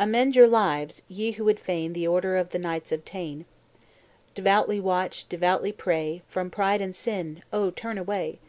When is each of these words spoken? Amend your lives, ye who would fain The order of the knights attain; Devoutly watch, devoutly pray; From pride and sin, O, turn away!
Amend 0.00 0.34
your 0.34 0.48
lives, 0.48 1.02
ye 1.06 1.30
who 1.30 1.44
would 1.44 1.60
fain 1.60 1.92
The 1.92 2.04
order 2.04 2.36
of 2.36 2.48
the 2.48 2.58
knights 2.58 2.90
attain; 2.90 3.44
Devoutly 4.34 4.80
watch, 4.80 5.28
devoutly 5.28 5.70
pray; 5.70 6.22
From 6.26 6.50
pride 6.50 6.80
and 6.80 6.96
sin, 6.96 7.44
O, 7.52 7.70
turn 7.70 7.96
away! 7.96 8.40